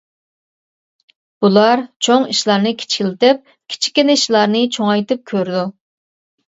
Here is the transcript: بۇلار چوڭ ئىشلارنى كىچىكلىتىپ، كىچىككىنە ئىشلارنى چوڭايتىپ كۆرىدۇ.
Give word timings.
بۇلار 1.45 1.83
چوڭ 2.07 2.25
ئىشلارنى 2.31 2.73
كىچىكلىتىپ، 2.81 3.55
كىچىككىنە 3.75 4.19
ئىشلارنى 4.21 4.67
چوڭايتىپ 4.79 5.25
كۆرىدۇ. 5.35 5.67